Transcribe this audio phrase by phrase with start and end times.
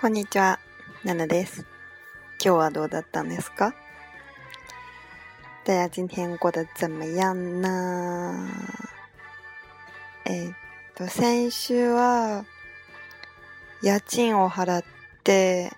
[0.00, 0.60] こんにちは、
[1.02, 1.66] ナナです。
[2.40, 3.74] 今日はどうだったんですか
[5.64, 8.46] 大家今天过得怎么样な
[10.24, 10.50] えっ
[10.94, 12.44] と、先週は、
[13.82, 14.84] 家賃を払っ
[15.24, 15.72] て、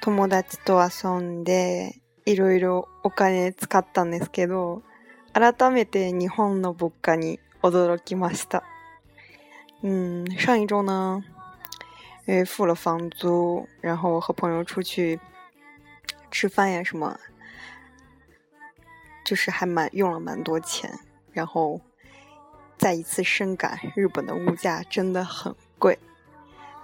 [0.00, 1.94] 友達と遊んで、
[2.26, 4.82] いろいろお金使ったんですけど、
[5.32, 8.64] 改めて日本の物価に驚きました。
[9.84, 11.22] うん、上一周呢、
[12.30, 15.18] 因为付了房租，然后和朋友出去
[16.30, 17.18] 吃饭呀什么，
[19.26, 20.96] 就是还蛮用了蛮多钱，
[21.32, 21.80] 然后
[22.78, 25.98] 再一次深感日本的物价真的很贵。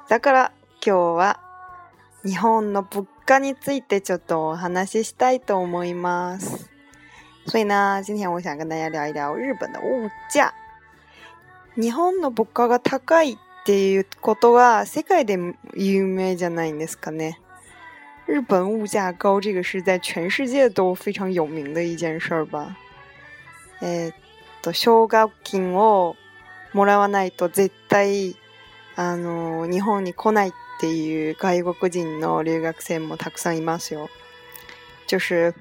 [0.09, 1.37] だから今日は
[2.23, 6.67] 日本の物価についてちょっと話したいと思います。
[7.47, 10.53] 所以呢，今天我想跟大家聊一聊日本的物价。
[11.77, 13.39] 日本の物価が高い。
[13.67, 15.37] っていうことは世界で
[15.75, 17.41] 有名じゃないんですかね。
[18.29, 22.77] 日本物价高，这个是在全世界都非常有名的一件事儿吧？
[23.83, 24.13] えっ
[24.63, 26.15] と、奨学金を
[26.73, 28.37] もらわないと絶対、
[28.95, 34.09] あの、日本に来ないっていう外国人の留学生もたくさんいますよ。
[35.09, 35.53] 就是、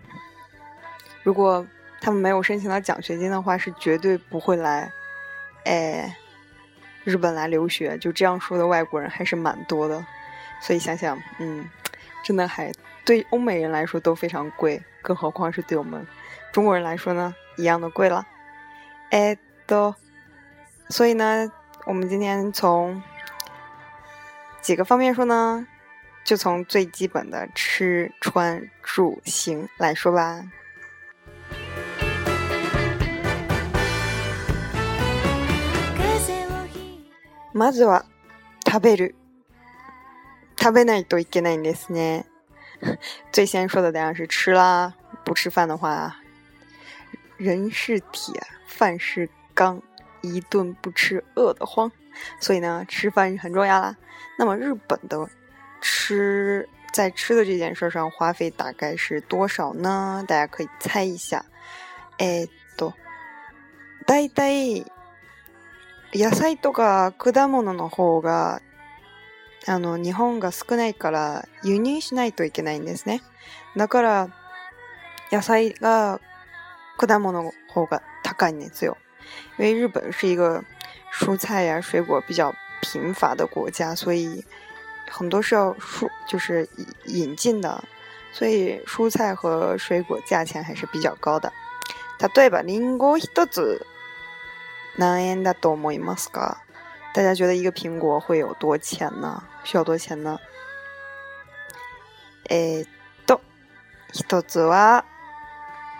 [1.23, 1.65] 如果
[2.01, 4.91] 他们没有申请到奖学金的话，是绝对不会来。
[5.65, 6.13] え
[7.05, 10.03] 日本来留学就这样说的外国人还是蛮多的，
[10.59, 11.63] 所以想想，嗯，
[12.23, 12.71] 真的还
[13.05, 16.03] 对欧美人来说都非常贵，更何况是对我们
[16.51, 18.25] 中国人来说呢，一样的贵了。
[19.11, 19.93] 哎，都，
[20.89, 21.51] 所以呢，
[21.85, 23.01] 我们今天从
[24.61, 25.67] 几个方面说呢，
[26.23, 30.43] 就从最基本的吃穿住行来说吧。
[37.55, 38.03] まずは
[38.69, 39.15] 食べる。
[40.59, 42.25] 食べないといけないんですね。
[43.31, 44.93] 最先说的当然是吃啦，
[45.23, 46.17] 不吃饭的话，
[47.37, 48.33] 人是铁，
[48.67, 49.81] 饭是钢，
[50.21, 51.89] 一顿不吃饿得慌，
[52.41, 53.95] 所以呢，吃饭很重要啦。
[54.37, 55.25] 那么日本的
[55.79, 60.25] 吃，在吃的这件事上花费大概是多少呢？
[60.27, 61.45] 大家可以猜一下。
[62.17, 62.93] えっと、
[64.05, 64.19] だ
[66.13, 68.61] 野菜とか果物の方が
[69.67, 73.21] あの日本が少ないから輸入しないといけないんですね
[73.75, 74.29] だから
[75.31, 76.19] 野菜が
[76.97, 78.97] 果物の方が高いんですよ
[79.57, 80.63] 因为日本是一个
[81.11, 84.43] 蔬菜や水果比较贫乏的国家，所以
[85.09, 86.69] 很多是要输就是
[87.07, 87.83] 引进的，
[88.31, 91.51] 所以蔬菜和水果价钱还是比较高的。
[92.19, 93.81] 例えば、リンゴ一つ
[94.97, 96.61] 100円だと思いますか？
[97.13, 99.43] 大家觉得一个苹果会有多钱呢？
[99.63, 100.39] 需要多钱呢？
[102.49, 102.87] えっ
[103.25, 103.41] と、
[104.13, 105.05] 一つは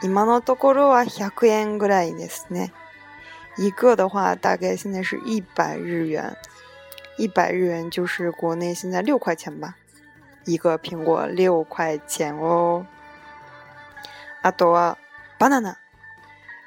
[0.04, 2.74] 今のところは百円ぐらいですね。
[3.58, 6.36] 一くらド大概タで是一百日元。
[7.18, 9.76] 一百日元就是国内现在六块钱吧。
[10.46, 12.86] 一个苹果六块钱哦。
[14.44, 14.98] あとは
[15.40, 15.78] バナナ。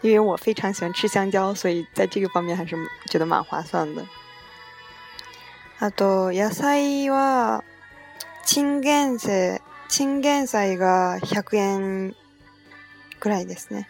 [0.00, 2.76] 因为我非常喜欢吃香蕉，所以在这个方面还是
[3.10, 4.04] 觉得蛮划算的。
[5.80, 7.62] あと野菜は
[8.44, 12.14] チンゲン菜チンゲン菜が百円
[13.20, 13.88] ぐらいですね。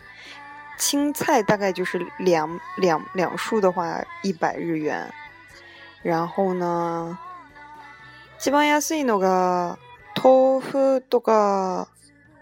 [0.78, 5.12] 青菜大概就是两两两束的话一百日元。
[6.02, 7.18] 然后呢，
[8.46, 9.76] 一番安いのが
[10.14, 11.88] 豆腐とか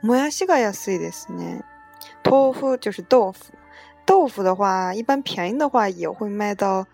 [0.02, 1.64] もやしが安いですね。
[2.22, 3.55] 豆腐就是豆腐。
[4.06, 6.86] 豆腐的话，一般便宜的话也会卖到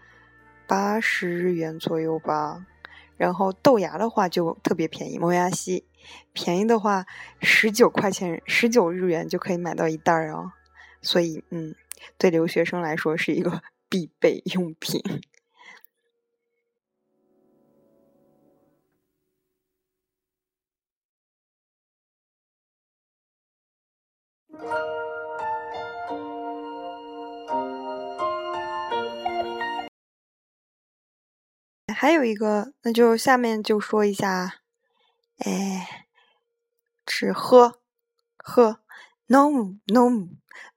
[0.67, 2.65] 八十日元左右吧。
[3.19, 5.85] 然后豆芽的话就特别便宜，磨牙西
[6.33, 7.05] 便宜的话，
[7.43, 10.53] 十九块钱、十九日元就可以买到一袋儿哦。
[11.03, 11.75] 所以，嗯，
[12.19, 15.03] 对留学生来说是一个 必备用品。
[32.03, 34.57] 还有一个，那就下面就说一下，
[35.39, 36.09] 哎，
[37.07, 37.79] 是喝
[38.37, 38.81] 喝
[39.29, 40.27] 飲む飲む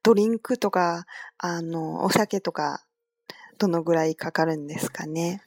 [0.04, 1.08] ドリンクとか
[1.40, 2.86] あのお酒とか
[3.58, 5.42] どのぐらいかかるんですかね。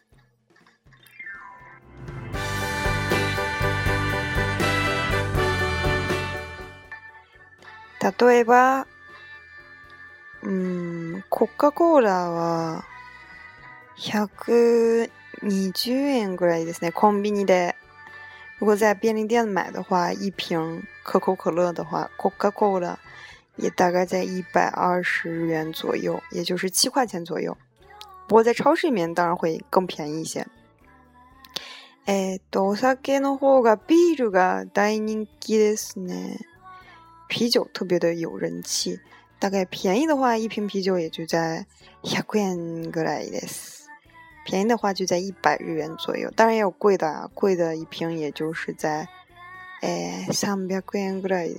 [8.26, 8.88] 例えば、
[10.42, 10.52] う
[11.20, 12.82] ん、コカ・コーラは
[14.00, 15.08] 100
[15.43, 16.90] 20円ぐらいですね。
[16.94, 17.75] ンビニで。
[18.61, 22.99] 如果在便利店买的话，一瓶可口可乐的话，可可可乐
[23.56, 27.56] 也大概在一百二十元左右，也就是七块钱左右。
[28.26, 30.44] 不过在超市里面，当然会更便宜一些。
[32.08, 36.40] え、お酒の方がビールが大人気ですね。
[37.29, 38.99] 啤酒特别的有人气，
[39.38, 41.64] 大概便宜的话，一瓶啤酒也就在
[42.02, 43.88] 一百元ぐらいです。
[44.48, 49.06] 便宜的话就在一百日元左右，当然也有贵的啊，贵的一瓶也就是在，
[49.82, 51.54] 诶，三百日元，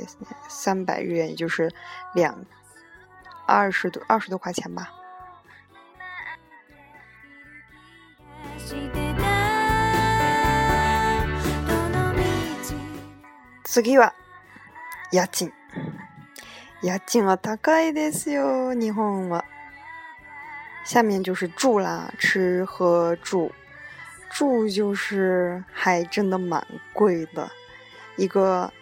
[0.50, 1.72] 三百日元也就是
[2.16, 2.44] 两
[3.46, 4.90] 二十多二十多块钱吧。
[13.66, 14.12] 次は
[15.12, 15.52] 家賃。
[16.82, 18.74] 家賃は高いですよ。
[18.74, 19.44] 日本は。
[20.92, 23.52] 下面就是住啦，吃喝住，
[24.32, 27.48] 住就是还真的蛮贵的，
[28.18, 28.74] 一个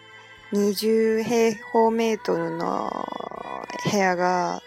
[0.52, 2.90] 20平方メートルの
[3.92, 4.62] 部屋が、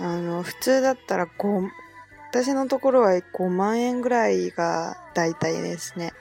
[0.00, 1.68] あの、普通だったら5、
[2.32, 6.12] 私のところは5万円ぐらいが大体ですね。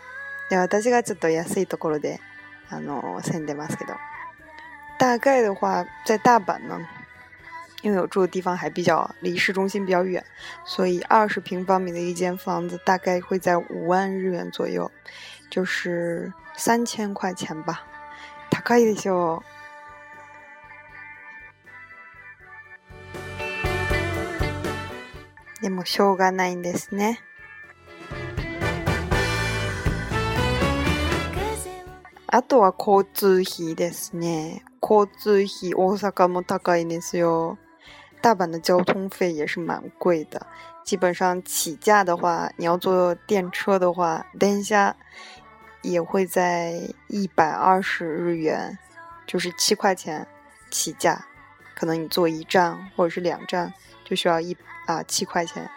[0.51, 2.19] で、私がちょっと安いところで、
[2.69, 3.93] あの、住んでますけど。
[4.99, 6.87] 大概的话，在大阪呢，
[7.83, 10.23] 因为我住的地方还比较离市中心比较远，
[10.65, 14.89] 所以二十平方米的一间房子大概会在五万日元左右，
[15.49, 17.85] 就是三千块钱吧。
[18.65, 19.43] 高いでしょう。
[25.61, 27.17] でもしょうがないんですね。
[32.27, 34.61] あとは交通費ですね。
[34.81, 37.57] 交通費、大阪も高いですよ。
[38.23, 40.47] 大阪的交通费也是蛮贵的，
[40.85, 44.95] 基本上起价的话，你要坐电车的话，等一下，
[45.81, 48.79] 也会在一百二十日元，
[49.27, 50.25] 就是七块钱
[50.71, 51.25] 起价。
[51.75, 53.73] 可能你坐一站或者是两站
[54.05, 54.55] 就需要一
[54.85, 55.69] 啊七块钱。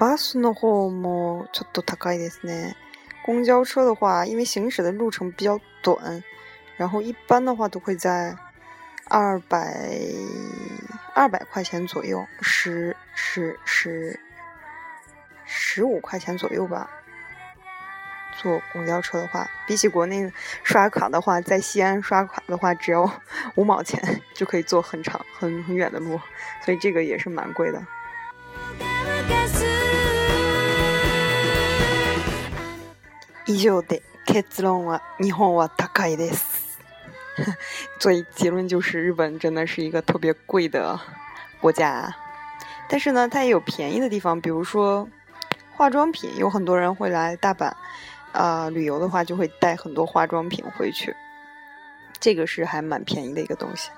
[0.00, 2.74] バスの方もちょっと高いですね。
[3.24, 6.24] 公交车的话，因为行驶的路程比较短，
[6.76, 8.36] 然后一般的话都会在。
[9.08, 9.56] 二百
[11.14, 14.18] 二百块钱左右，十十十
[15.46, 16.90] 十五块钱左右吧。
[18.42, 20.32] 坐公交车的话，比起国内
[20.64, 23.08] 刷卡的话，在西安刷卡的话，只要
[23.54, 26.20] 五毛钱就可以坐很长很很远的路，
[26.64, 27.80] 所以这个也是蛮贵的。
[33.44, 36.55] 以上で結論は日本は高いです。
[37.98, 40.98] 所以结论就是，日本真的是一个特别贵的
[41.60, 42.10] 国家，
[42.88, 45.08] 但是呢，它也有便宜的地方，比如说
[45.72, 47.72] 化妆品，有很多人会来大阪
[48.32, 51.14] 啊旅游的话，就会带很多化妆品回去，
[52.20, 53.90] 这个是还蛮便宜的一个东西。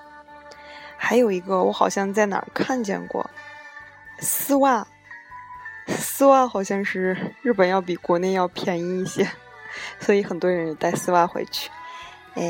[0.97, 3.29] 还有一个，我好像在哪儿看见过
[4.19, 4.85] 丝袜，
[5.87, 9.31] 丝袜好像是日本要比国内要便宜一些，
[10.01, 11.71] 所以很多人带丝袜回去，
[12.35, 12.43] 哎。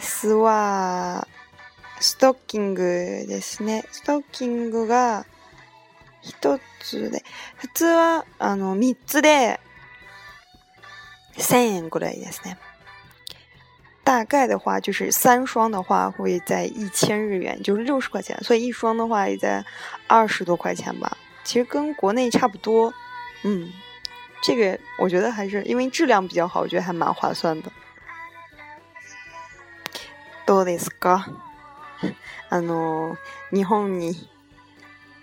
[0.00, 1.26] スは
[2.00, 3.84] ストッキングですね。
[3.92, 5.26] ストッキングが
[6.22, 7.22] 一つで、
[7.56, 9.60] 普通はあの三つで
[11.36, 12.58] 千円ぐらいですね。
[14.02, 19.64] 大概的话就是三双的话会在一千日元，就是六十块钱，所以一双的话也在
[20.08, 21.16] 二十多块钱吧。
[21.44, 22.92] 其实跟国内差不多。
[23.42, 23.72] 嗯，
[24.42, 27.70] 这个我觉得还是因为质量比较好，我觉得还蛮划算的。
[30.50, 31.28] どうですか
[32.48, 33.16] あの、
[33.52, 34.14] 日本に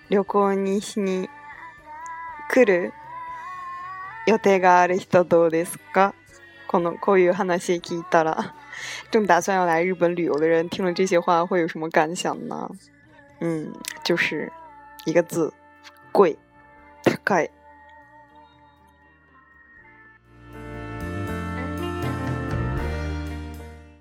[0.10, 1.28] 旅行にしに
[2.50, 2.94] 来る
[4.26, 6.16] 予定がある人どうですか
[6.70, 8.56] この、こういう話聞いたら。
[9.12, 12.70] 正打算要来日本旅游的人听了这些话会有什么感想呢？
[13.42, 13.74] 嗯，
[14.06, 14.50] 就是
[15.06, 15.54] 一个字，
[16.14, 16.40] 贵，
[17.26, 17.50] 高い。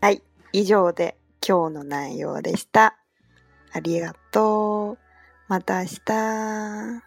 [0.01, 0.23] はい。
[0.59, 2.97] 以上で今日の内容でした。
[3.73, 4.99] ありがとう。
[5.49, 7.06] また明日。